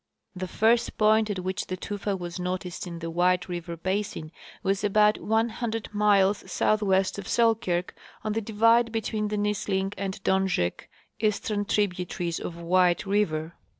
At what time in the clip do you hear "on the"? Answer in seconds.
8.23-8.41